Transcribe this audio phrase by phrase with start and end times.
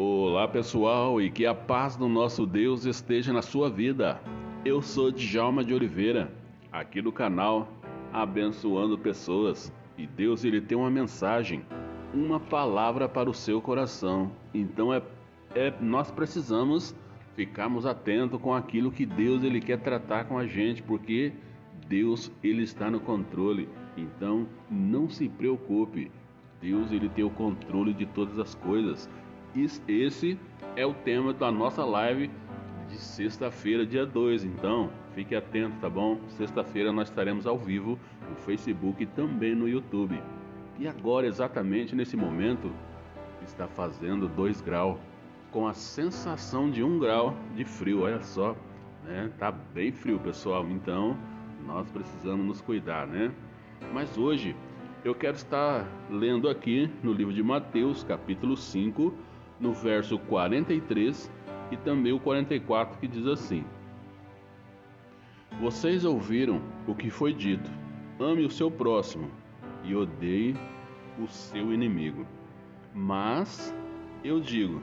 [0.00, 4.20] Olá pessoal e que a paz do nosso Deus esteja na sua vida.
[4.64, 6.32] Eu sou Djalma de Oliveira,
[6.70, 7.66] aqui do canal
[8.12, 9.72] Abençoando Pessoas.
[9.96, 11.64] E Deus ele tem uma mensagem,
[12.14, 14.30] uma palavra para o seu coração.
[14.54, 15.02] Então é,
[15.56, 16.94] é nós precisamos
[17.34, 21.32] ficarmos atentos com aquilo que Deus ele quer tratar com a gente, porque
[21.88, 23.68] Deus ele está no controle.
[23.96, 26.08] Então não se preocupe.
[26.60, 29.10] Deus ele tem o controle de todas as coisas.
[29.88, 30.38] Esse
[30.76, 32.30] é o tema da nossa live
[32.88, 34.44] de sexta-feira, dia 2.
[34.44, 36.20] Então, fique atento, tá bom?
[36.28, 37.98] Sexta-feira nós estaremos ao vivo
[38.30, 40.22] no Facebook e também no YouTube.
[40.78, 42.70] E agora, exatamente nesse momento,
[43.44, 44.96] está fazendo 2 graus,
[45.50, 48.02] com a sensação de 1 um grau de frio.
[48.02, 48.54] Olha só,
[49.04, 49.28] né?
[49.40, 50.64] Tá bem frio, pessoal.
[50.68, 51.18] Então,
[51.66, 53.32] nós precisamos nos cuidar, né?
[53.92, 54.54] Mas hoje
[55.04, 59.26] eu quero estar lendo aqui no livro de Mateus, capítulo 5,
[59.60, 61.30] no verso 43
[61.70, 63.64] e também o 44 que diz assim:
[65.60, 67.70] Vocês ouviram o que foi dito:
[68.18, 69.30] ame o seu próximo
[69.84, 70.56] e odeie
[71.18, 72.26] o seu inimigo.
[72.94, 73.74] Mas
[74.24, 74.82] eu digo: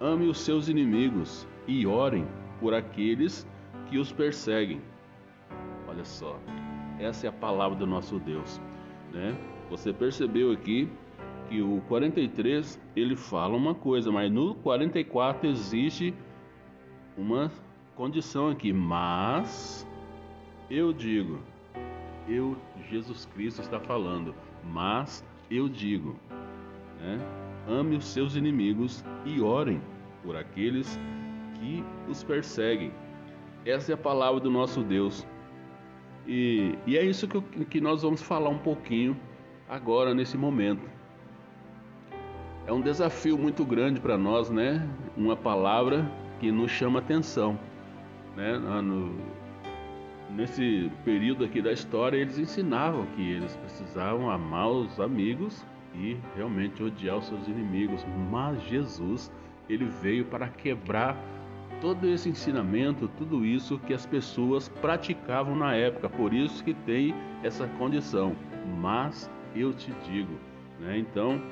[0.00, 2.26] ame os seus inimigos e orem
[2.60, 3.46] por aqueles
[3.88, 4.80] que os perseguem.
[5.88, 6.38] Olha só,
[6.98, 8.60] essa é a palavra do nosso Deus,
[9.12, 9.36] né?
[9.70, 10.88] Você percebeu aqui
[11.52, 16.14] que o 43 ele fala uma coisa, mas no 44 existe
[17.16, 17.52] uma
[17.94, 18.72] condição aqui.
[18.72, 19.86] Mas
[20.70, 21.40] eu digo,
[22.26, 22.56] eu,
[22.88, 26.16] Jesus Cristo está falando, mas eu digo,
[26.98, 27.18] né?
[27.68, 29.78] ame os seus inimigos e orem
[30.22, 30.98] por aqueles
[31.56, 32.90] que os perseguem.
[33.66, 35.26] Essa é a palavra do nosso Deus.
[36.26, 39.14] E, e é isso que, que nós vamos falar um pouquinho
[39.68, 41.01] agora, nesse momento.
[42.66, 44.88] É um desafio muito grande para nós, né?
[45.16, 47.58] Uma palavra que nos chama atenção,
[48.36, 48.56] né?
[48.56, 49.16] No,
[50.30, 56.82] nesse período aqui da história, eles ensinavam que eles precisavam amar os amigos e realmente
[56.82, 58.06] odiar os seus inimigos.
[58.30, 59.30] Mas Jesus,
[59.68, 61.16] ele veio para quebrar
[61.80, 66.08] todo esse ensinamento, tudo isso que as pessoas praticavam na época.
[66.08, 68.36] Por isso que tem essa condição.
[68.80, 70.34] Mas eu te digo,
[70.78, 70.96] né?
[70.96, 71.42] Então,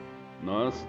[0.42, 0.86] nós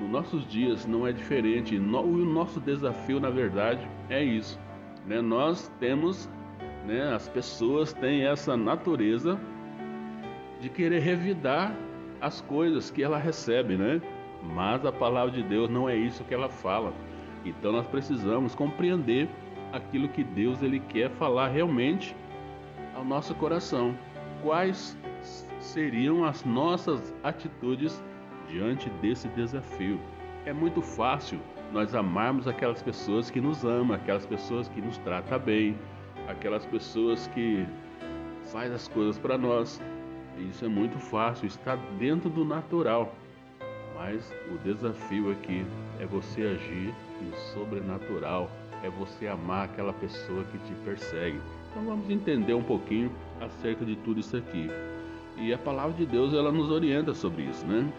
[0.00, 1.76] nos nossos dias não é diferente.
[1.76, 4.58] o nosso desafio, na verdade, é isso.
[5.06, 5.20] Né?
[5.20, 6.28] Nós temos,
[6.86, 9.38] né, as pessoas têm essa natureza
[10.60, 11.76] de querer revidar
[12.20, 14.00] as coisas que ela recebe, né?
[14.42, 16.92] Mas a palavra de Deus não é isso que ela fala.
[17.44, 19.28] Então nós precisamos compreender
[19.72, 22.16] aquilo que Deus ele quer falar realmente
[22.94, 23.94] ao nosso coração.
[24.42, 24.96] Quais
[25.58, 28.02] seriam as nossas atitudes
[28.54, 29.98] diante desse desafio.
[30.46, 31.40] É muito fácil
[31.72, 35.76] nós amarmos aquelas pessoas que nos amam, aquelas pessoas que nos tratam bem,
[36.28, 37.66] aquelas pessoas que
[38.52, 39.80] faz as coisas para nós.
[40.38, 43.12] Isso é muito fácil, está dentro do natural.
[43.96, 45.66] Mas o desafio aqui
[45.98, 48.50] é você agir no sobrenatural,
[48.84, 51.40] é você amar aquela pessoa que te persegue.
[51.70, 53.10] Então vamos entender um pouquinho
[53.40, 54.68] acerca de tudo isso aqui.
[55.36, 57.90] E a palavra de Deus ela nos orienta sobre isso, né?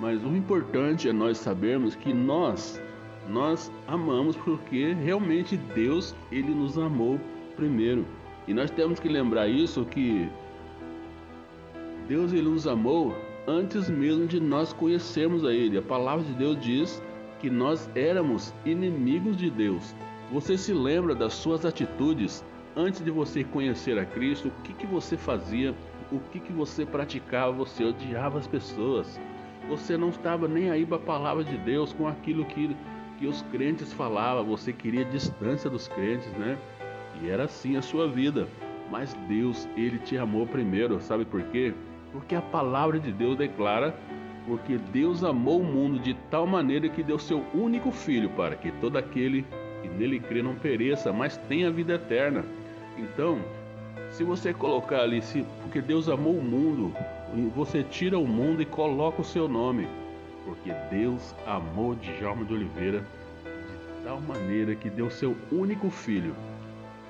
[0.00, 2.80] Mas o importante é nós sabermos que nós
[3.28, 7.18] nós amamos porque realmente Deus ele nos amou
[7.56, 8.06] primeiro.
[8.46, 10.28] E nós temos que lembrar isso que
[12.06, 13.16] Deus ele nos amou
[13.48, 15.78] antes mesmo de nós conhecermos a ele.
[15.78, 17.02] A palavra de Deus diz
[17.40, 19.94] que nós éramos inimigos de Deus.
[20.32, 22.44] Você se lembra das suas atitudes
[22.76, 24.48] antes de você conhecer a Cristo?
[24.48, 25.74] O que, que você fazia?
[26.12, 27.50] O que, que você praticava?
[27.52, 29.18] Você odiava as pessoas.
[29.68, 32.76] Você não estava nem aí para a palavra de Deus com aquilo que,
[33.18, 34.44] que os crentes falavam.
[34.44, 36.56] Você queria distância dos crentes, né?
[37.20, 38.46] E era assim a sua vida.
[38.90, 41.00] Mas Deus, Ele te amou primeiro.
[41.00, 41.74] Sabe por quê?
[42.12, 43.94] Porque a palavra de Deus declara:
[44.46, 48.70] porque Deus amou o mundo de tal maneira que deu seu único filho para que
[48.72, 49.44] todo aquele
[49.82, 52.44] que nele crê não pereça, mas tenha vida eterna.
[52.96, 53.40] Então,
[54.10, 56.94] se você colocar ali, se, porque Deus amou o mundo,
[57.54, 59.88] você tira o mundo e coloca o seu nome.
[60.44, 66.34] Porque Deus amou Djalma de Oliveira de tal maneira que deu seu único filho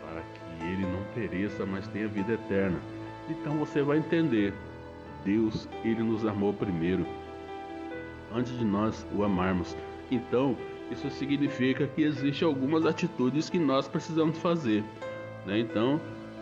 [0.02, 2.78] para que ele não pereça, mas tenha vida eterna.
[3.28, 4.54] Então você vai entender.
[5.24, 7.04] Deus, ele nos amou primeiro,
[8.32, 9.76] antes de nós o amarmos.
[10.08, 10.56] Então,
[10.90, 14.84] isso significa que existem algumas atitudes que nós precisamos fazer.
[15.44, 15.58] Né?
[15.58, 16.00] Então,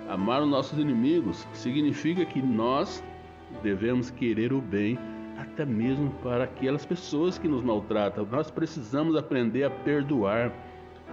[0.08, 3.02] Amar os nossos inimigos significa que nós
[3.62, 4.98] devemos querer o bem
[5.38, 8.26] até mesmo para aquelas pessoas que nos maltratam.
[8.30, 10.52] Nós precisamos aprender a perdoar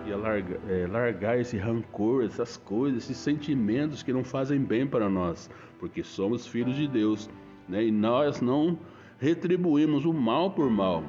[0.06, 4.88] e a largar, é, largar esse rancor, essas coisas, esses sentimentos que não fazem bem
[4.88, 5.50] para nós,
[5.80, 7.30] porque somos filhos de Deus,
[7.68, 7.86] né?
[7.86, 8.78] E nós não
[9.20, 11.04] retribuímos o mal por mal,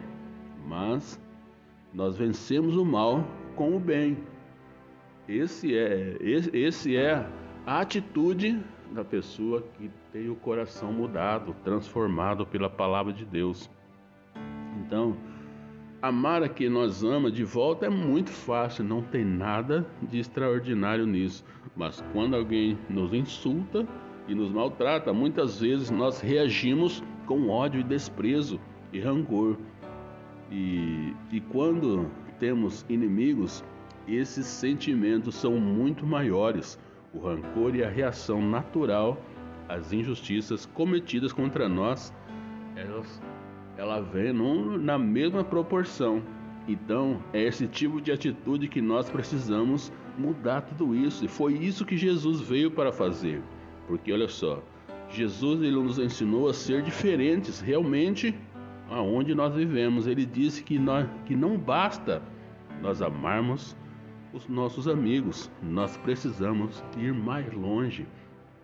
[0.67, 1.19] mas
[1.93, 3.26] nós vencemos o mal
[3.56, 4.19] com o bem.
[5.28, 7.26] Esse é, esse é
[7.67, 8.61] a atitude
[8.93, 13.71] da pessoa que tem o coração mudado, transformado pela palavra de Deus.
[14.79, 15.17] Então,
[16.00, 21.06] amar a quem nós ama de volta é muito fácil, não tem nada de extraordinário
[21.06, 21.44] nisso.
[21.77, 23.87] Mas quando alguém nos insulta
[24.29, 28.61] e nos maltrata, muitas vezes nós reagimos com ódio e desprezo
[28.93, 29.56] e rancor.
[30.50, 33.65] E, e quando temos inimigos,
[34.06, 36.79] esses sentimentos são muito maiores.
[37.14, 39.20] O rancor e a reação natural
[39.69, 42.12] às injustiças cometidas contra nós,
[42.75, 43.23] elas,
[43.76, 46.23] ela vem num, na mesma proporção.
[46.67, 51.25] Então, é esse tipo de atitude que nós precisamos mudar tudo isso.
[51.25, 53.43] E foi isso que Jesus veio para fazer.
[53.87, 54.62] Porque olha só,
[55.09, 58.35] Jesus ele nos ensinou a ser diferentes realmente
[58.88, 60.06] aonde nós vivemos.
[60.06, 62.23] Ele disse que, nós, que não basta
[62.81, 63.76] nós amarmos
[64.32, 68.06] os nossos amigos, nós precisamos ir mais longe,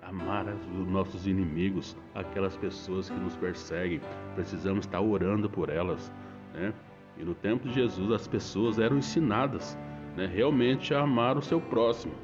[0.03, 4.01] amar os nossos inimigos, aquelas pessoas que nos perseguem.
[4.35, 6.11] Precisamos estar orando por elas,
[6.55, 6.73] né?
[7.19, 9.77] E no tempo de Jesus as pessoas eram ensinadas,
[10.17, 12.15] né, realmente a amar o seu próximo,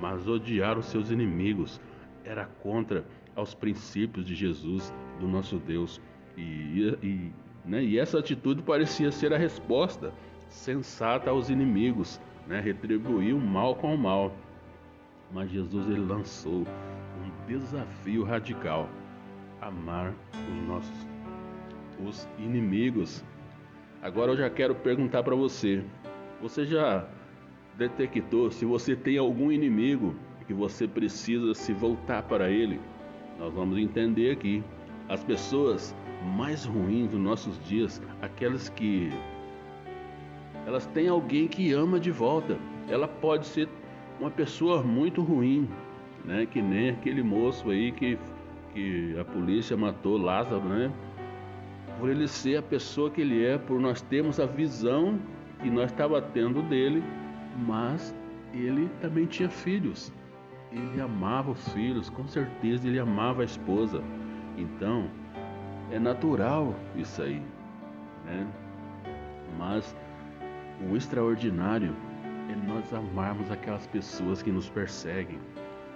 [0.00, 1.80] mas odiar os seus inimigos
[2.24, 3.04] era contra
[3.36, 6.00] aos princípios de Jesus, do nosso Deus.
[6.36, 7.32] E, e,
[7.64, 10.12] né, e essa atitude parecia ser a resposta
[10.48, 14.34] sensata aos inimigos, né, retribuir o mal com o mal.
[15.32, 18.88] Mas Jesus ele lançou um desafio radical:
[19.60, 21.06] amar os nossos
[22.04, 23.24] os inimigos.
[24.00, 25.84] Agora eu já quero perguntar para você:
[26.40, 27.06] você já
[27.76, 30.14] detectou se você tem algum inimigo
[30.46, 32.80] que você precisa se voltar para ele?
[33.38, 34.64] Nós vamos entender aqui
[35.08, 35.94] as pessoas
[36.36, 39.10] mais ruins dos nossos dias, aquelas que
[40.68, 42.58] elas têm alguém que ama de volta.
[42.90, 43.66] Ela pode ser
[44.20, 45.66] uma pessoa muito ruim,
[46.26, 46.44] né?
[46.44, 48.18] Que nem aquele moço aí que,
[48.74, 50.92] que a polícia matou Lázaro, né?
[51.98, 55.18] Por ele ser a pessoa que ele é, por nós termos a visão
[55.62, 57.02] que nós estava tendo dele,
[57.66, 58.14] mas
[58.52, 60.12] ele também tinha filhos.
[60.70, 64.02] Ele amava os filhos, com certeza ele amava a esposa.
[64.58, 65.08] Então,
[65.90, 67.40] é natural isso aí,
[68.26, 68.46] né?
[69.58, 69.96] Mas
[70.80, 71.94] o extraordinário
[72.50, 75.38] é nós amarmos aquelas pessoas que nos perseguem.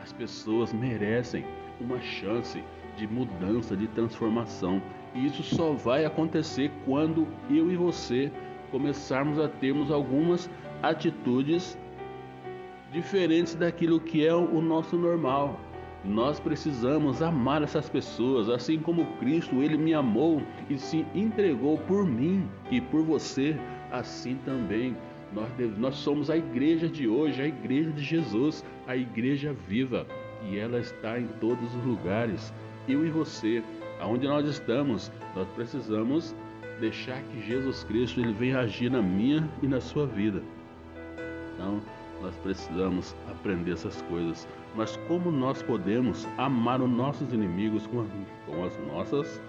[0.02, 1.44] As pessoas merecem
[1.80, 2.62] uma chance
[2.96, 4.82] de mudança, de transformação.
[5.14, 8.30] E isso só vai acontecer quando eu e você
[8.70, 10.50] começarmos a termos algumas
[10.82, 11.78] atitudes
[12.90, 15.60] diferentes daquilo que é o nosso normal.
[16.04, 22.04] Nós precisamos amar essas pessoas, assim como Cristo, ele me amou e se entregou por
[22.04, 23.56] mim e por você
[23.92, 24.96] assim também
[25.34, 25.48] nós,
[25.78, 30.06] nós somos a igreja de hoje, a igreja de Jesus, a igreja viva,
[30.44, 32.52] e ela está em todos os lugares.
[32.88, 33.62] Eu e você,
[34.00, 36.34] aonde nós estamos, nós precisamos
[36.80, 40.42] deixar que Jesus Cristo ele venha agir na minha e na sua vida.
[41.54, 41.80] Então,
[42.20, 44.46] nós precisamos aprender essas coisas.
[44.74, 48.06] Mas como nós podemos amar os nossos inimigos com,
[48.46, 49.40] com as nossas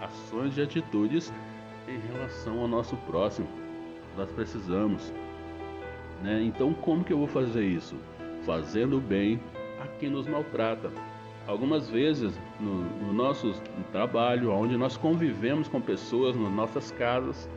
[0.00, 1.32] ações e atitudes
[1.88, 3.59] em relação ao nosso próximo?
[4.16, 5.12] Nós precisamos.
[6.22, 6.42] Né?
[6.42, 7.96] Então, como que eu vou fazer isso?
[8.44, 9.40] Fazendo bem
[9.82, 10.90] a quem nos maltrata.
[11.46, 13.54] Algumas vezes, no, no nosso
[13.90, 17.48] trabalho, onde nós convivemos com pessoas, nas nossas casas,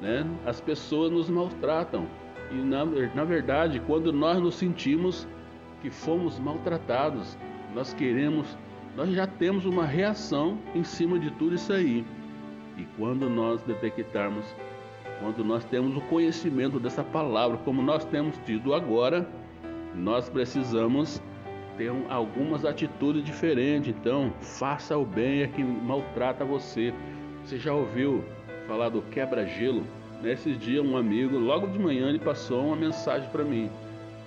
[0.00, 0.26] né?
[0.46, 2.06] as pessoas nos maltratam.
[2.50, 5.28] E, na, na verdade, quando nós nos sentimos
[5.80, 7.38] que fomos maltratados,
[7.74, 8.58] nós queremos,
[8.96, 12.04] nós já temos uma reação em cima de tudo isso aí.
[12.76, 14.44] E quando nós detectarmos
[15.20, 19.28] quando nós temos o conhecimento dessa palavra, como nós temos tido agora,
[19.94, 21.20] nós precisamos
[21.76, 23.88] ter algumas atitudes diferentes.
[23.88, 26.92] Então, faça o bem a quem maltrata você.
[27.44, 28.24] Você já ouviu
[28.66, 29.84] falar do quebra-gelo?
[30.22, 33.70] Nesses dias, um amigo, logo de manhã, ele passou uma mensagem para mim,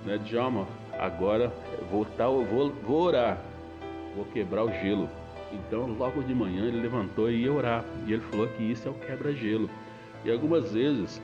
[0.03, 0.17] né?
[0.17, 1.53] Djalma, agora
[1.91, 3.37] vou, tá, vou, vou orar,
[4.15, 5.07] vou quebrar o gelo.
[5.51, 7.85] Então, logo de manhã, ele levantou e ia orar.
[8.07, 9.69] E ele falou que isso é o quebra-gelo.
[10.25, 11.21] E algumas vezes,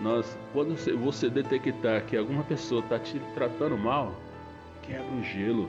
[0.00, 4.12] nós, quando você detectar que alguma pessoa está te tratando mal,
[4.82, 5.68] quebra o gelo.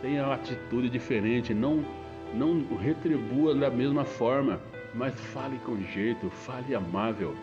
[0.00, 1.84] Tenha uma atitude diferente, não
[2.34, 4.58] não retribua da mesma forma,
[4.94, 7.34] mas fale com jeito, fale amável.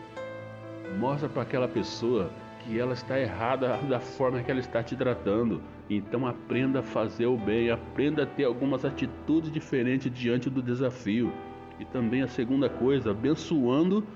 [0.98, 5.62] Mostra para aquela pessoa que ela está errada da forma que ela está te tratando.
[5.88, 11.32] Então aprenda a fazer o bem, aprenda a ter algumas atitudes diferentes diante do desafio.
[11.80, 14.06] E também a segunda coisa, abençoando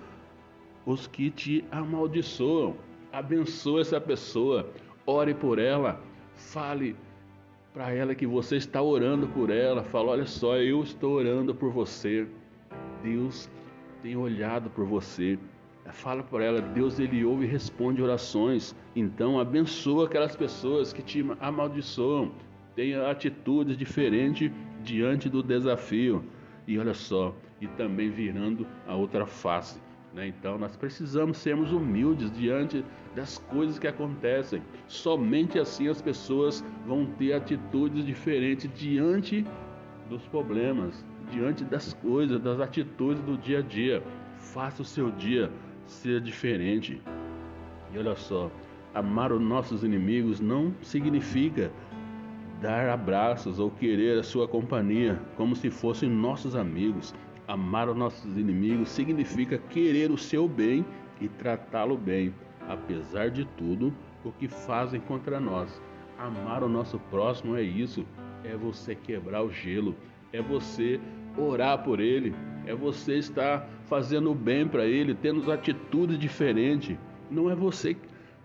[0.85, 2.77] os que te amaldiçoam.
[3.11, 4.71] Abençoe essa pessoa,
[5.07, 5.99] ore por ela,
[6.35, 6.95] fale
[7.73, 9.83] para ela que você está orando por ela.
[9.83, 12.27] Fala: Olha só, eu estou orando por você.
[13.03, 13.51] Deus
[14.03, 15.39] tem olhado por você.
[15.91, 18.75] Fala por ela, Deus ele ouve e responde orações.
[18.97, 22.33] Então abençoa aquelas pessoas que te amaldiçoam.
[22.75, 24.51] Tenha atitudes diferentes
[24.83, 26.25] diante do desafio.
[26.67, 29.81] E olha só, e também virando a outra face.
[30.15, 30.29] Né?
[30.29, 32.85] Então nós precisamos sermos humildes diante
[33.15, 34.63] das coisas que acontecem.
[34.87, 39.45] Somente assim as pessoas vão ter atitudes diferentes diante
[40.09, 44.03] dos problemas, diante das coisas, das atitudes do dia a dia.
[44.39, 45.51] Faça o seu dia
[45.87, 47.01] ser diferente.
[47.93, 48.51] E olha só,
[48.95, 51.71] amar os nossos inimigos não significa
[52.61, 57.15] dar abraços ou querer a sua companhia como se fossem nossos amigos.
[57.47, 60.85] Amar os nossos inimigos significa querer o seu bem
[61.21, 62.35] e tratá-lo bem,
[62.69, 63.93] apesar de tudo
[64.25, 65.81] o que fazem contra nós.
[66.19, 68.07] Amar o nosso próximo é isso,
[68.45, 69.95] é você quebrar o gelo,
[70.33, 70.99] é você
[71.37, 72.35] orar por ele,
[72.67, 76.97] é você estar fazendo o bem para ele, tendo atitudes diferentes.
[77.31, 77.95] Não é você,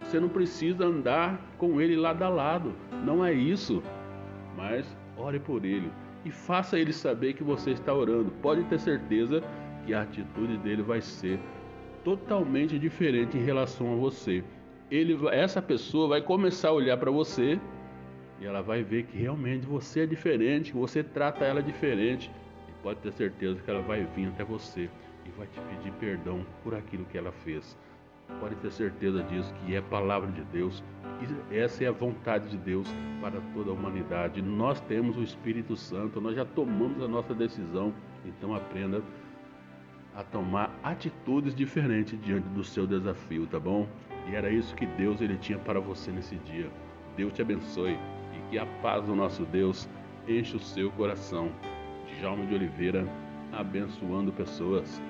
[0.02, 2.74] você não precisa andar com ele lado a lado,
[3.06, 3.82] não é isso.
[4.58, 5.90] Mas ore por ele,
[6.26, 8.32] e faça ele saber que você está orando.
[8.42, 9.44] Pode ter certeza
[9.86, 11.40] que a atitude dele vai ser
[12.04, 14.44] totalmente diferente em relação a você.
[14.90, 17.60] Ele, essa pessoa vai começar a olhar para você
[18.42, 22.32] e ela vai ver que realmente você é diferente, que você trata ela diferente.
[22.68, 24.90] E pode ter certeza que ela vai vir até você
[25.26, 27.78] e vai te pedir perdão por aquilo que ela fez.
[28.40, 30.84] Pode ter certeza disso, que é palavra de Deus.
[31.22, 32.88] E essa é a vontade de Deus
[33.22, 34.42] para toda a humanidade.
[34.42, 37.94] Nós temos o Espírito Santo, nós já tomamos a nossa decisão.
[38.26, 39.02] Então aprenda
[40.16, 43.88] a tomar atitudes diferentes diante do seu desafio, tá bom?
[44.28, 46.70] E era isso que Deus ele tinha para você nesse dia.
[47.16, 47.98] Deus te abençoe
[48.34, 49.90] e que a paz do nosso Deus
[50.28, 51.52] enche o seu coração.
[52.18, 53.08] Djalma de Oliveira,
[53.52, 55.02] abençoando pessoas.